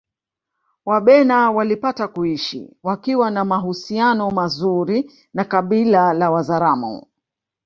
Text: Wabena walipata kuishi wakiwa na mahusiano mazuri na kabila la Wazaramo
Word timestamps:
Wabena 0.85 1.51
walipata 1.51 2.07
kuishi 2.07 2.69
wakiwa 2.83 3.31
na 3.31 3.45
mahusiano 3.45 4.31
mazuri 4.31 5.11
na 5.33 5.43
kabila 5.43 6.13
la 6.13 6.31
Wazaramo 6.31 7.07